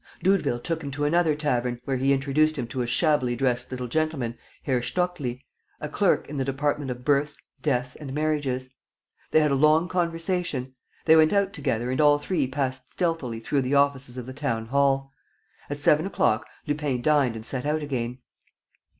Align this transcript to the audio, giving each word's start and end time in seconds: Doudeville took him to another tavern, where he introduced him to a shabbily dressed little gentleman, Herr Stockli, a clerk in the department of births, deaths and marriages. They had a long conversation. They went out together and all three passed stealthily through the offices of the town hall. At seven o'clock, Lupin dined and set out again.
Doudeville 0.23 0.57
took 0.61 0.81
him 0.83 0.89
to 0.89 1.05
another 1.05 1.35
tavern, 1.35 1.79
where 1.85 1.97
he 1.97 2.11
introduced 2.11 2.57
him 2.57 2.65
to 2.69 2.81
a 2.81 2.87
shabbily 2.87 3.35
dressed 3.35 3.69
little 3.69 3.87
gentleman, 3.87 4.35
Herr 4.63 4.81
Stockli, 4.81 5.43
a 5.79 5.87
clerk 5.87 6.27
in 6.27 6.37
the 6.37 6.43
department 6.43 6.89
of 6.89 7.05
births, 7.05 7.37
deaths 7.61 7.95
and 7.95 8.11
marriages. 8.11 8.71
They 9.29 9.41
had 9.41 9.51
a 9.51 9.53
long 9.53 9.87
conversation. 9.87 10.73
They 11.05 11.15
went 11.15 11.33
out 11.33 11.53
together 11.53 11.91
and 11.91 12.01
all 12.01 12.17
three 12.17 12.47
passed 12.47 12.89
stealthily 12.89 13.39
through 13.39 13.61
the 13.61 13.75
offices 13.75 14.17
of 14.17 14.25
the 14.25 14.33
town 14.33 14.65
hall. 14.65 15.11
At 15.69 15.81
seven 15.81 16.07
o'clock, 16.07 16.47
Lupin 16.65 17.03
dined 17.03 17.35
and 17.35 17.45
set 17.45 17.67
out 17.67 17.83
again. 17.83 18.17